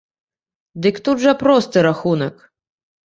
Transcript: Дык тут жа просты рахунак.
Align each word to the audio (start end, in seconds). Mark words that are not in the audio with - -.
Дык 0.85 0.95
тут 1.07 1.21
жа 1.25 1.33
просты 1.43 1.77
рахунак. 1.89 2.35